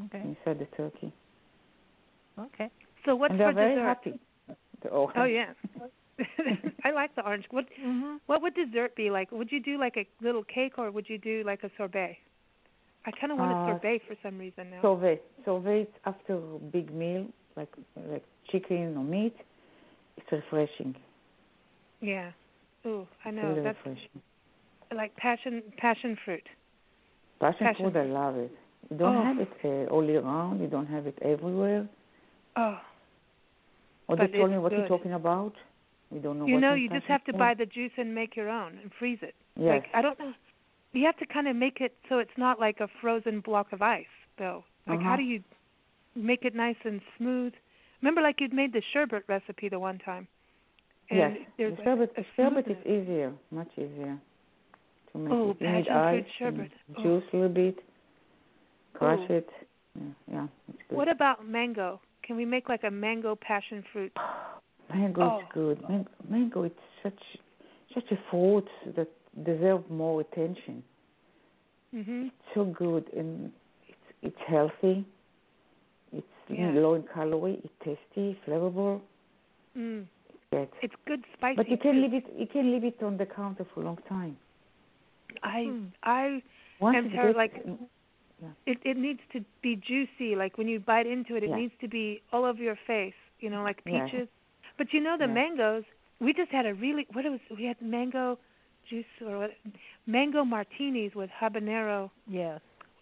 [0.06, 0.22] Okay.
[0.22, 1.12] inside the turkey,
[2.38, 2.70] Okay.
[3.06, 3.16] so.
[3.16, 4.20] What's and they're very happy.
[4.82, 5.18] The orange.
[5.18, 5.54] Oh yeah,
[6.84, 7.46] I like the orange.
[7.50, 8.20] What Mhm.
[8.28, 9.32] What would dessert be like?
[9.32, 12.18] Would you do like a little cake or would you do like a sorbet?
[13.06, 14.82] I kind of want a Uh, sorbet for some reason now.
[14.82, 15.22] Sorbet.
[15.46, 17.70] Sorbet after a big meal, like
[18.10, 19.36] like chicken or meat.
[20.18, 20.96] It's refreshing.
[22.02, 22.32] yeah.
[22.86, 23.44] Ooh, I know.
[23.50, 24.22] really That's refreshing.
[24.96, 26.48] like passion passion fruit.
[27.40, 28.52] Passion, passion fruit, I love it.
[28.90, 29.24] You don't Oh.
[29.24, 30.60] have it uh, all year round.
[30.62, 31.88] You don't have it everywhere.
[32.56, 32.78] Oh,
[34.08, 34.88] Or they told me what you're good.
[34.90, 35.54] talking about.
[36.12, 36.46] We don't know.
[36.46, 39.20] You know, you just have to buy the juice and make your own and freeze
[39.24, 39.34] it.
[39.56, 39.82] Yes.
[39.82, 40.34] Like I don't know.
[40.94, 43.82] You have to kind of make it so it's not like a frozen block of
[43.82, 44.06] ice,
[44.38, 44.64] though.
[44.88, 45.18] Like how Uh-huh.
[45.18, 45.44] do you
[46.16, 47.54] make it nice and smooth?
[48.02, 50.28] Remember, like you'd made the sherbet recipe the one time.
[51.10, 51.38] And yes.
[51.58, 54.18] The sherbet, sherbet is easier, much easier
[55.12, 55.34] to make.
[55.34, 55.58] Oh, it.
[55.62, 56.72] You need passion fruit sherbet.
[56.88, 57.04] and Oh.
[57.04, 57.80] Juice a little bit.
[58.94, 59.34] Crush Oh.
[59.34, 59.50] it.
[59.96, 60.02] Yeah,
[60.32, 60.98] yeah, it's good.
[60.98, 62.00] What about mango?
[62.24, 64.12] Can we make like a mango passion fruit?
[64.94, 65.40] Mango Oh.
[65.40, 65.90] is good.
[65.90, 67.38] Mango, mango it's such
[67.94, 69.08] such a fruit that
[69.42, 70.84] deserves more attention.
[71.94, 72.32] Mhm.
[72.56, 73.52] so good and
[73.88, 75.06] it's it's healthy.
[76.12, 76.72] It's Yeah.
[76.72, 77.60] low in calorie.
[77.64, 79.02] It's tasty, flavorful.
[79.78, 80.06] Mm.
[80.52, 80.68] Yes.
[80.82, 81.56] It's good spicy.
[81.58, 82.02] But you can too.
[82.02, 82.26] leave it.
[82.36, 84.38] You can leave it on the counter for a long time.
[85.44, 85.86] I Hmm.
[86.04, 86.42] I
[86.80, 87.80] Once And it Tara, gets- like-
[88.66, 90.36] it it needs to be juicy.
[90.36, 91.56] Like when you bite into it, it Yeah.
[91.62, 93.16] needs to be all over your face.
[93.40, 94.06] You know, like Yeah.
[94.06, 94.28] peaches.
[94.78, 95.34] But you know the Yeah.
[95.42, 95.86] mangoes.
[96.20, 97.42] We just had a really what it was.
[97.52, 98.38] We had mango
[98.90, 99.52] juice or what?
[100.06, 102.60] Mango martinis with habanero Yes.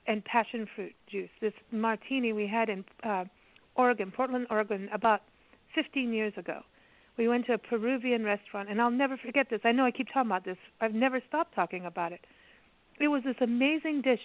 [0.07, 1.29] and passion fruit juice.
[1.41, 3.25] This martini we had in uh,
[3.75, 5.21] Oregon, Portland, Oregon, about
[5.75, 6.61] 15 years ago.
[7.17, 9.61] We went to a Peruvian restaurant, and I'll never forget this.
[9.63, 10.57] I know I keep talking about this.
[10.79, 12.21] I've never stopped talking about it.
[12.99, 14.21] It was this amazing dish,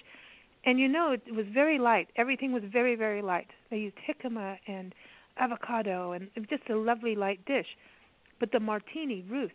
[0.65, 2.09] and you know, it was very light.
[2.17, 3.49] Everything was very, very light.
[3.71, 4.95] They used jicama and
[5.39, 7.67] avocado, and it was just a lovely light dish.
[8.41, 9.53] But the martini, Ruth,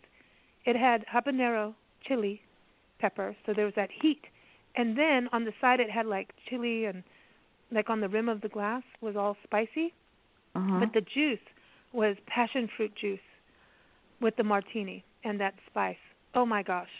[0.64, 1.74] it had habanero,
[2.06, 2.40] chili,
[2.98, 4.22] pepper, so there was that heat.
[4.76, 7.02] And then on the side it had like chili and
[7.70, 9.92] like on the rim of the glass was all spicy.
[10.54, 10.80] Uh-huh.
[10.80, 11.38] but the juice
[11.94, 13.18] was passion fruit juice
[14.20, 15.96] with the martini and that spice.
[16.34, 16.90] Oh my gosh.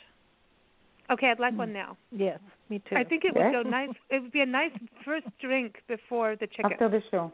[1.10, 1.96] Okay i'd like one now.
[2.10, 2.38] Yes.
[2.70, 2.96] Me too.
[2.96, 4.70] i think it would go nice it would be a nice
[5.04, 6.72] first drink before the chicken.
[6.72, 7.32] After the show.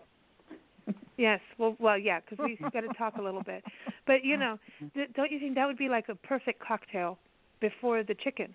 [1.16, 3.62] yes well well yeah because we've got to talk a little bit.
[4.07, 4.59] But you know
[4.94, 7.16] th- don't you think that would be like a perfect cocktail
[7.61, 8.55] before the chicken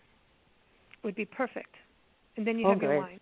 [1.03, 1.75] would be perfect
[2.37, 3.19] and then you have your wine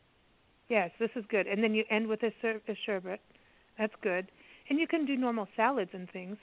[0.70, 3.20] yes this is good and then you end with a, ser- a sherbet
[3.78, 4.28] that's good
[4.70, 6.38] and you can do normal salads and things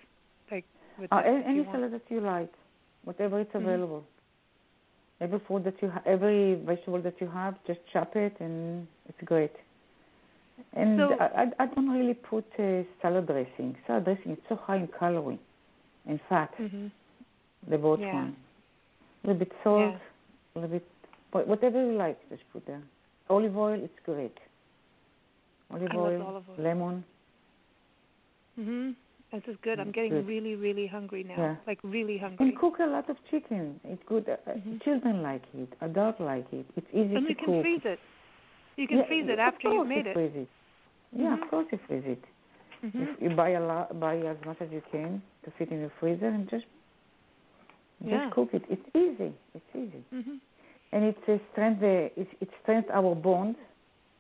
[0.50, 0.64] like
[0.98, 2.52] with Uh, any any salad that you like,
[3.04, 3.62] whatever is Mhm.
[3.62, 4.04] available.
[5.20, 9.22] Every food that you ha- every vegetable that you have, just chop it and it's
[9.24, 9.52] great.
[10.74, 13.76] And So- I, I don't really put uh, salad dressing.
[13.86, 15.38] Salad dressing is so high in calorie
[16.06, 16.52] in fat.
[16.58, 16.90] Mhm.
[17.68, 18.14] The both Yeah.
[18.14, 18.36] one.
[19.28, 19.98] A little bit salt, Yeah.
[20.54, 22.80] a little bit whatever you like, just put there.
[23.28, 24.32] Olive oil, it's great.
[25.70, 26.56] Olive oil, olive oil.
[26.56, 27.04] lemon.
[28.58, 28.94] Mhm.
[29.30, 29.78] This is good.
[29.80, 30.26] I'm getting good.
[30.26, 31.36] really, really hungry now.
[31.36, 31.56] Yeah.
[31.66, 32.48] Like really hungry.
[32.48, 33.78] And cook a lot of chicken.
[33.84, 34.26] It's good.
[34.26, 34.80] Uh, uh, Mhm.
[34.82, 35.68] Children like it.
[35.82, 36.64] Adults like it.
[36.76, 37.62] It's easy and to you can cook.
[37.62, 38.00] freeze it.
[38.78, 40.12] You can Yeah, freeze it after you've course made you.
[40.14, 40.48] Freeze it.
[41.12, 41.42] Yeah, Mhm.
[41.42, 42.24] of course you freeze it.
[42.82, 43.02] Mhm.
[43.16, 45.90] If you buy a lot, buy as much as you can to fit in the
[46.00, 46.64] freezer, and just
[48.02, 48.30] just Yeah.
[48.30, 48.64] cook it.
[48.68, 49.32] It's easy.
[49.54, 50.40] It's easy, Mhm.
[50.92, 51.82] and it's a strength.
[51.82, 53.56] It, it strengthens our bond,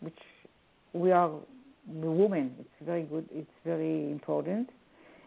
[0.00, 0.18] which
[0.92, 1.30] we are
[2.00, 2.54] the woman.
[2.60, 3.28] It's very good.
[3.32, 4.70] It's very important.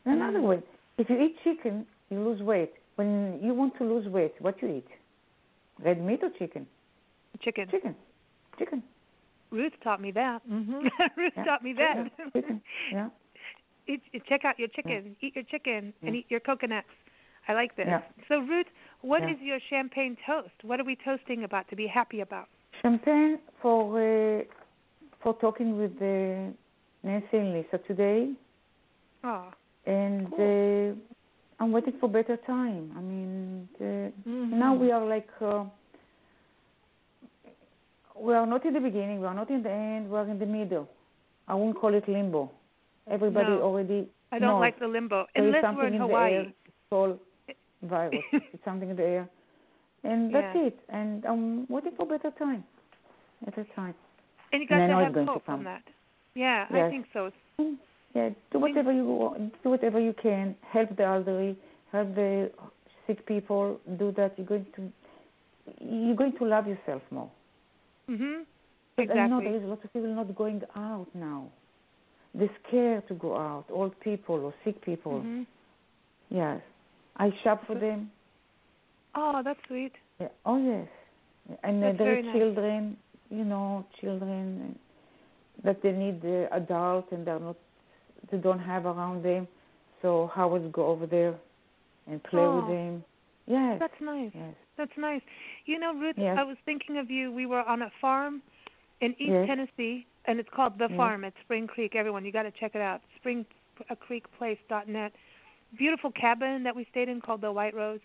[0.05, 0.47] And another Mm.
[0.49, 0.63] way,
[0.97, 2.73] if you eat chicken, you lose weight.
[2.95, 4.87] When you want to lose weight, what you eat?
[5.79, 6.67] Red meat or chicken?
[7.39, 7.67] Chicken.
[7.69, 7.95] Chicken.
[8.59, 8.83] Chicken.
[9.51, 10.41] Ruth taught me that.
[10.47, 10.83] Mhm.
[11.17, 11.43] Ruth Yeah.
[11.45, 11.95] taught me that.
[11.97, 12.61] Yeah, chicken.
[12.91, 13.09] Yeah.
[13.87, 15.15] eat, check out your chicken.
[15.21, 16.19] Eat your chicken and Yeah.
[16.19, 16.87] eat your coconuts.
[17.47, 17.86] I like this.
[17.88, 18.01] Yeah.
[18.27, 18.67] So Ruth,
[19.01, 19.47] what is Yeah.
[19.51, 20.54] your champagne toast?
[20.63, 22.47] What are we toasting about to be happy about?
[22.82, 24.43] Champagne for uh,
[25.21, 26.51] for talking with uh,
[27.04, 28.34] Nancy and Lisa today,
[29.23, 29.51] Oh,
[29.86, 30.91] and Cool.
[31.60, 32.91] uh, I'm waiting for better time.
[32.97, 33.84] I mean, uh,
[34.30, 34.51] Mhm.
[34.63, 35.65] now we are like uh,
[38.15, 40.39] we are not in the beginning, we are not in the end, we are in
[40.39, 40.88] the middle.
[41.47, 42.51] I won't call it limbo.
[43.08, 43.62] Everybody No.
[43.63, 45.27] already I don't knows like the limbo.
[45.34, 46.54] there is Unless something we're in in Hawaii.
[46.91, 47.17] the air.
[47.84, 48.22] Virus.
[48.32, 49.30] it's something in the air,
[50.04, 50.67] and that's Yeah.
[50.67, 50.80] it.
[50.89, 52.63] And I'm waiting for better time.
[53.46, 53.96] Better time.
[54.52, 55.84] And you got And I know to have hope on that.
[56.36, 57.32] Yeah, I think so.
[58.13, 60.56] Yeah, do whatever you want, do whatever you can.
[60.72, 61.58] Help the elderly,
[61.91, 62.52] help the
[63.08, 63.80] sick people.
[63.98, 64.38] Do that.
[64.38, 64.91] You're going to
[65.80, 67.30] you're going to love yourself more.
[68.10, 68.46] Mhm.
[68.98, 69.58] But I know there Exactly.
[69.58, 71.48] is a lot of people not going out now.
[72.34, 73.65] They're scared to go out.
[73.70, 75.22] Old people or sick people.
[75.22, 75.46] Mhm.
[76.30, 76.62] Yes,
[77.17, 78.12] I shop for them.
[79.15, 79.91] Oh, that's sweet.
[80.19, 80.28] Yeah.
[80.45, 80.88] Oh yes,
[81.63, 82.36] and uh, there very is nice.
[82.38, 82.97] children.
[83.30, 84.78] You know, children
[85.63, 87.56] that they need the adult and they're not,
[88.30, 89.47] they don't have around them.
[90.02, 91.36] So how would go over there
[92.08, 92.67] and play with Oh.
[92.67, 93.04] them?
[93.47, 93.78] Yes.
[93.80, 94.32] That's nice.
[94.34, 94.54] yes.
[94.78, 95.21] That's nice.
[95.65, 96.38] You know, Ruth, Yes.
[96.39, 97.32] I was thinking of you.
[97.32, 98.41] We were on a farm
[99.00, 99.47] in East Yes.
[99.47, 100.89] Tennessee, and it's called The.
[100.97, 101.95] Farm at Spring Creek.
[101.95, 103.02] Everyone, you got to check it out.
[103.17, 103.45] Spring
[103.89, 105.13] uh, Creek Place dot net.
[105.77, 107.99] Beautiful cabin that we stayed in called the White Rose,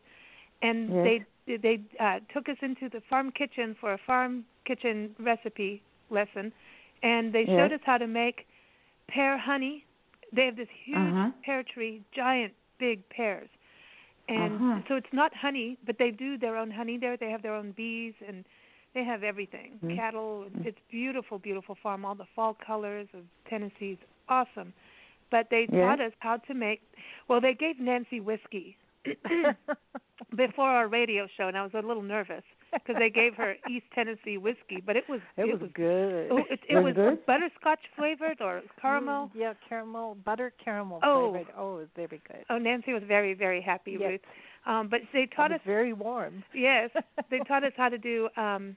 [0.62, 1.04] and Yes.
[1.46, 6.52] they they uh, took us into the farm kitchen for a farm kitchen recipe lesson,
[7.02, 8.46] and they showed us how to make
[9.08, 9.84] pear honey.
[10.32, 11.30] They have this huge Uh-huh.
[11.44, 13.48] pear tree, giant big pears,
[14.28, 14.80] and Uh-huh.
[14.88, 17.16] so it's not honey, but they do their own honey there.
[17.16, 18.44] They have their own bees and
[18.94, 19.94] they have everything, Mhm.
[19.96, 20.46] cattle.
[20.50, 20.66] Mhm.
[20.66, 22.04] It's beautiful, beautiful farm.
[22.04, 23.98] All the fall colors of Tennessee's
[24.28, 24.72] awesome.
[25.30, 26.82] But they taught us how to make.
[27.28, 28.76] Well, they gave Nancy whiskey
[30.36, 33.86] before our radio show, and I was a little nervous because they gave her East
[33.94, 36.28] Tennessee whiskey, but it was it, was, good.
[36.30, 39.26] Oh, it, it Was was butterscotch flavored or caramel.
[39.34, 41.30] Mm, yeah, caramel, butter caramel Oh.
[41.32, 41.52] flavored.
[41.56, 42.44] Oh, it was very good.
[42.50, 44.10] Oh, Nancy was very, very happy, Yes.
[44.10, 44.20] Ruth.
[44.66, 46.42] Um, but they taught was us very warm.
[46.54, 46.90] Yes,
[47.30, 48.76] they taught us how to do um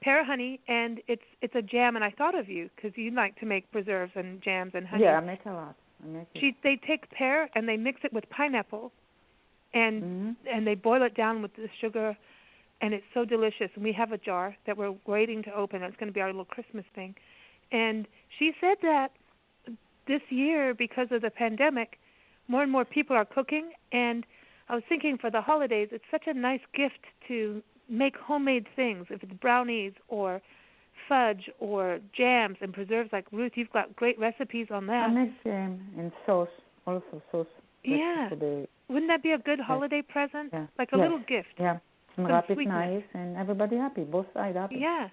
[0.00, 1.96] pear honey, and it's it's a jam.
[1.96, 5.04] And I thought of you because you like to make preserves and jams and honey.
[5.04, 5.74] Yeah, I make a lot.
[6.02, 6.40] I make it.
[6.40, 8.92] She they take pear and they mix it with pineapple,
[9.74, 10.36] and Mhm.
[10.50, 12.16] and they boil it down with the sugar,
[12.80, 13.70] and it's so delicious.
[13.74, 15.82] And we have a jar that we're waiting to open.
[15.82, 17.14] It's going to be our little Christmas thing.
[17.72, 18.06] And
[18.38, 19.12] she said that
[20.06, 21.98] this year, because of the pandemic,
[22.48, 23.72] more and more people are cooking.
[23.92, 24.26] And
[24.68, 29.06] I was thinking for the holidays, it's such a nice gift to make homemade things.
[29.10, 30.40] If it's brownies or
[31.08, 35.14] fudge or jams and preserves, like Ruth, you've got great recipes on I that.
[35.14, 36.48] make jam and um, sauce,
[36.86, 37.46] also sauce.
[37.84, 38.28] Yeah.
[38.30, 40.50] The, Wouldn't that be a good holiday present?
[40.52, 40.66] Yeah.
[40.78, 41.02] Like a Yes.
[41.02, 41.48] little gift.
[41.58, 41.78] yeah.
[42.16, 42.74] Some Wrap it sweetness.
[42.74, 44.02] nice and everybody happy.
[44.04, 44.76] Both sides happy.
[44.80, 45.08] Yeah.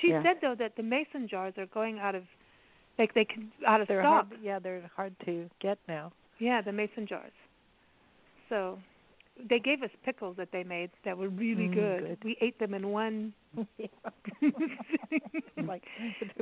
[0.00, 0.22] She Yeah.
[0.22, 2.22] said though that the mason jars are going out of
[2.98, 4.28] like they can out of They're stock.
[4.28, 4.40] hard.
[4.42, 6.12] Yeah, they're hard to get now.
[6.38, 7.32] Yeah, the mason jars.
[8.48, 8.78] So
[9.48, 12.00] they gave us pickles that they made that were really Mm, good.
[12.00, 12.18] good.
[12.24, 13.32] We ate them in one
[15.66, 15.82] like,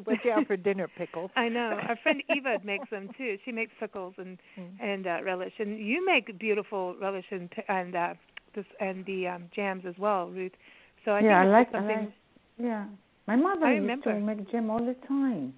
[0.05, 0.89] what you have for dinner?
[0.89, 1.31] Pickles.
[1.37, 1.81] I know.
[1.89, 3.39] Our friend Eva makes them too.
[3.45, 4.71] She makes pickles and Mm.
[4.81, 8.15] and uh, relish, and you make beautiful relish and and uh,
[8.55, 10.53] this and the um, jams as well, Ruth.
[11.05, 12.01] So I yeah, I think like, it's I something.
[12.05, 12.13] like.
[12.59, 12.85] Yeah.
[13.27, 15.53] My mother I used to make jam all the time.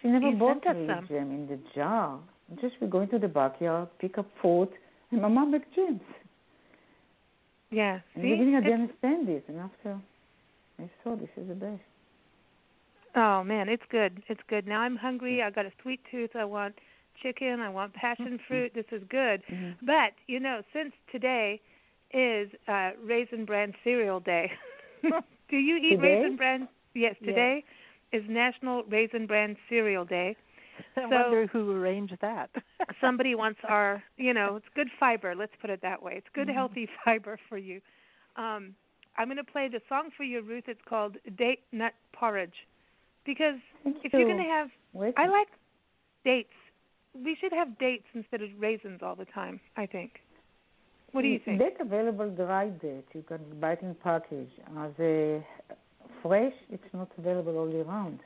[0.00, 2.18] She never You bought me jam in the jar.
[2.60, 4.70] Just we go into the backyard, pick up fruit,
[5.10, 6.00] and my mom make jams.
[7.70, 8.00] Yeah.
[8.14, 8.28] In See?
[8.28, 10.00] the beginning, I didn't understand this, and after
[10.78, 11.80] I saw this is the best.
[13.16, 14.22] Oh man, it's good.
[14.28, 14.66] It's good.
[14.66, 15.42] Now I'm hungry.
[15.42, 16.30] I got a sweet tooth.
[16.36, 16.74] I want
[17.22, 17.60] chicken.
[17.60, 18.72] I want passion fruit.
[18.74, 19.42] This is good.
[19.50, 19.76] Mhm.
[19.82, 21.60] But you know, since today
[22.12, 24.50] is uh Raisin Bran Cereal Day,
[25.48, 26.20] do you eat Today?
[26.22, 26.68] Raisin Bran?
[26.94, 27.28] Yes, Yes.
[27.28, 27.64] today
[28.12, 30.36] is National Raisin Bran Cereal Day.
[30.96, 32.50] I So- wonder who arranged that.
[33.00, 35.34] Somebody wants our, you know, it's good fiber.
[35.34, 36.14] Let's put it that way.
[36.16, 36.54] It's good, Mhm.
[36.54, 37.80] healthy fiber for you.
[38.36, 38.74] Um,
[39.16, 40.64] I'm going to play the song for you, Ruth.
[40.68, 42.66] It's called Date Nut Porridge,
[43.26, 44.20] because Thank if you.
[44.20, 44.70] you're going to have.
[45.16, 45.48] I like
[46.24, 46.48] dates.
[47.14, 50.20] We should have dates instead of raisins all the time, I think.
[51.12, 51.58] What do you think?
[51.58, 53.04] That's available dry date.
[53.14, 54.50] You can buy it in package.
[54.78, 55.44] As a
[56.22, 58.20] fresh, it's not available all year round.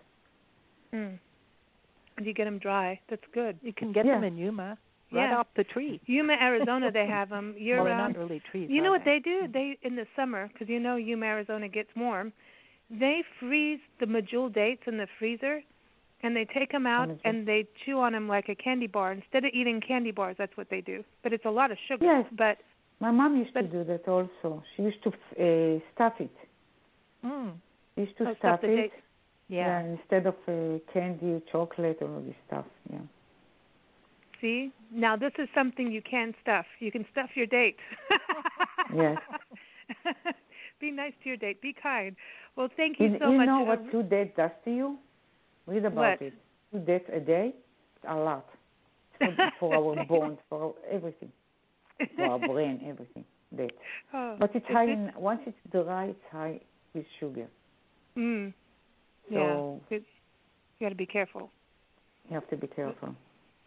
[0.93, 1.19] Mm.
[2.17, 3.01] And you get them dry.
[3.09, 3.59] That's good.
[3.63, 4.15] you can get Yeah.
[4.15, 4.79] them in Yuma,
[5.13, 5.37] right Yeah.
[5.39, 6.01] off the tree.
[6.07, 8.15] Yuma, Arizona, they have them year well, they're round.
[8.15, 8.71] not really trees.
[8.71, 9.49] You know what they do?
[9.49, 12.33] They in the summer, because you know Yuma, Arizona gets warm.
[12.91, 15.63] They freeze the medjool dates in the freezer,
[16.23, 17.21] and they take them out Medjool.
[17.25, 19.13] and they chew on them like a candy bar.
[19.13, 21.03] Instead of eating candy bars, that's what they do.
[21.23, 22.05] But it's a lot of sugar.
[22.05, 22.27] Yes.
[22.33, 22.59] But
[23.01, 24.63] My mom used to do that also.
[24.77, 26.31] She used to uh, stuff it.
[27.25, 27.55] Mm.
[27.97, 28.77] Used to Oh, stuff stuff it.
[28.77, 28.93] date.
[29.49, 29.81] Yeah.
[29.81, 32.65] instead of uh, candy, chocolate, all this stuff.
[32.91, 32.99] Yeah.
[34.41, 36.67] See, now this is something you can stuff.
[36.81, 37.77] You can stuff your date.
[38.95, 39.17] Yes.
[40.81, 41.61] Be nice to your date.
[41.63, 42.15] Be kind.
[42.55, 43.47] Well, thank you You, so you much.
[43.47, 44.99] know uh, what two dates does to you?
[45.67, 46.23] Read about What?
[46.23, 46.35] it.
[46.71, 47.55] Two dates a day,
[47.97, 48.47] it's a lot.
[49.19, 51.33] For, for our bones, for everything,
[52.15, 53.25] for our brain, everything.
[53.57, 53.73] Date.
[54.13, 54.85] oh, But it's high.
[54.85, 54.91] it?
[54.91, 56.61] In, once it's dry, it's high
[56.93, 57.47] with sugar.
[58.19, 58.53] Mm.
[59.33, 59.97] So yeah.
[59.97, 60.03] It,
[60.79, 61.51] you got to be careful.
[62.29, 63.15] you have to be careful.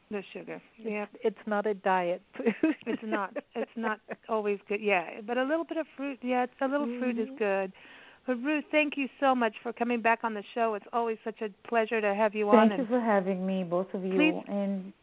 [0.10, 0.62] The sugar.
[0.78, 1.06] Yeah.
[1.24, 2.54] It's not a diet food.
[2.86, 3.36] It's not.
[3.56, 4.80] It's not always good.
[4.82, 6.20] Yeah, but a little bit of fruit.
[6.22, 7.38] Yeah, it's, a little fruit is Mhm.
[7.40, 7.74] good.
[8.26, 10.74] But Ruth, thank you so much for coming back on the show.
[10.76, 12.70] It's always such a pleasure to have you on.
[12.70, 14.14] Thank you And for having me, both of you.
[14.16, 14.94] Please and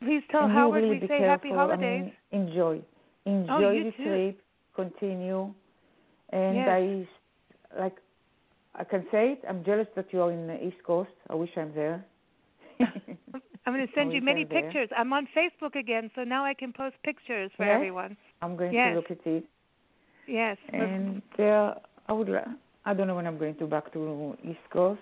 [0.00, 1.26] please tell and Howard really we say careful.
[1.28, 2.12] happy holidays.
[2.32, 2.80] I mean, enjoy,
[3.26, 4.04] enjoy Oh, you the too.
[4.04, 4.40] trip.
[4.74, 5.52] Continue,
[6.30, 6.68] and Yes.
[6.68, 7.06] I
[7.80, 7.96] like.
[8.76, 9.42] I can say it.
[9.48, 11.10] I'm jealous that you are in the East Coast.
[11.30, 12.04] I wish I'm there.
[12.80, 14.62] I'm going to send you many there.
[14.62, 14.88] pictures.
[14.96, 17.74] I'm on Facebook again, so now I can post pictures for Yes?
[17.76, 18.16] everyone.
[18.42, 18.90] I'm going Yes.
[18.90, 19.44] to look at it.
[20.26, 20.56] Yes.
[20.72, 21.74] And there,
[22.08, 22.28] I would.
[22.86, 25.00] I don't know when I'm going to back to East Coast.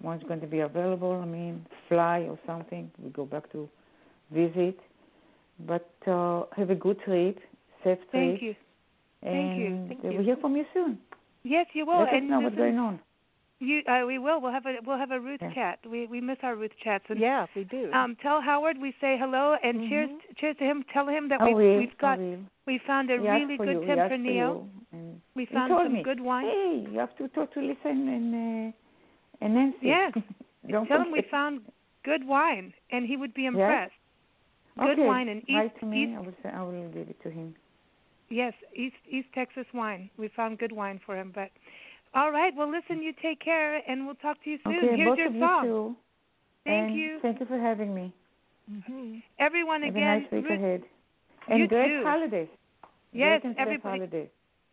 [0.00, 1.12] When it's going to be available.
[1.22, 2.90] I mean, fly or something.
[2.98, 3.68] We go back to
[4.32, 4.78] visit.
[5.60, 7.38] But uh, have a good trip,
[7.84, 8.10] safe trip.
[8.10, 8.54] Thank you.
[9.22, 9.86] And Thank you.
[10.02, 10.98] Thank we'll hear from you soon.
[11.44, 12.00] Yes, you will.
[12.00, 12.98] Let us and know what's going on.
[13.62, 14.40] You, uh, we will.
[14.40, 15.54] We'll have a we'll have a Ruth Yeah.
[15.54, 15.78] chat.
[15.88, 17.04] We we miss our Ruth chats.
[17.08, 17.92] And, Yeah, we do.
[17.92, 20.36] Um, tell Howard we say hello and cheers Mhm.
[20.38, 20.82] cheers to him.
[20.92, 21.78] Tell him that I we've will.
[21.78, 22.18] we've got
[22.66, 23.80] we found a asked really good you.
[23.82, 24.54] He asked for Tempranillo.
[24.64, 24.98] you.
[24.98, 26.46] And We found some me, good wine.
[26.46, 28.72] Hey, you have to talk to listen and uh,
[29.42, 29.86] and Nancy.
[29.94, 30.12] Yes.
[30.88, 31.60] Tell him we found
[32.04, 33.94] good wine, and he would be impressed.
[34.76, 35.06] Good okay.
[35.06, 36.04] wine and East to me.
[36.04, 37.54] East I will say, I will give it to him.
[38.28, 40.10] yes East East Texas wine.
[40.16, 41.30] We found good wine for him.
[41.32, 41.50] But
[42.14, 44.76] all right, well listen, you take care, and we'll talk to you soon.
[44.76, 45.64] Okay, Here's both your of song.
[45.64, 45.96] you too.
[46.64, 47.18] Thank and you.
[47.22, 48.12] Thank you for having me.
[48.86, 50.08] hmm Everyone Have again.
[50.08, 50.82] a nice week Ruth- ahead.
[51.48, 52.04] And You great too.
[52.04, 52.48] holidays.
[53.12, 53.98] Yes, great everybody.
[53.98, 54.28] holidays.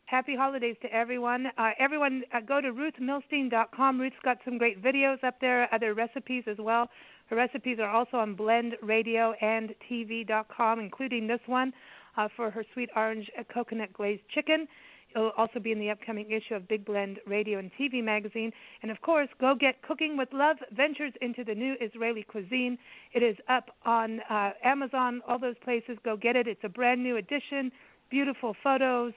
[0.05, 1.47] Happy holidays to everyone.
[1.57, 3.99] Uh, everyone, uh, go to ruthmilstein.com.
[3.99, 6.89] Ruth's got some great videos up there, other recipes as well.
[7.27, 11.73] Her recipes are also on Blend Radio and TV.com, including this one
[12.17, 14.67] uh, for her sweet orange coconut glazed chicken.
[15.15, 18.51] It'll also be in the upcoming issue of Big Blend Radio and TV magazine.
[18.83, 22.77] And of course, go get Cooking with Love Ventures into the New Israeli Cuisine.
[23.13, 25.97] It is up on uh, Amazon, all those places.
[26.03, 26.47] Go get it.
[26.47, 27.71] It's a brand new edition,
[28.11, 29.13] beautiful photos.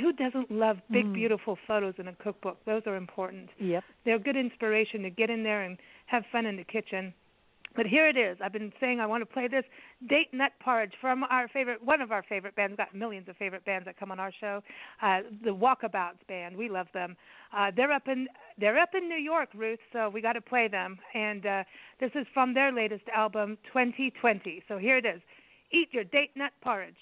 [0.00, 1.14] Who doesn't love big, Mm.
[1.14, 2.64] beautiful photos in a cookbook?
[2.64, 3.50] Those are important.
[3.58, 3.82] Yep.
[4.04, 7.12] They're good inspiration to get in there and have fun in the kitchen.
[7.76, 8.36] But here it is.
[8.42, 9.64] I've been saying I want to play this
[10.08, 12.76] date nut porridge from our favorite, one of our favorite bands.
[12.76, 14.62] Got millions of favorite bands that come on our show.
[15.00, 16.56] Uh, the Walkabouts band.
[16.56, 17.16] We love them.
[17.56, 18.26] Uh, they're up in
[18.58, 19.78] they're up in New York, Ruth.
[19.92, 20.98] So we got to play them.
[21.14, 21.64] And uh,
[22.00, 24.64] this is from their latest album, 2020.
[24.66, 25.20] So here it is.
[25.70, 26.94] Eat your date nut porridge.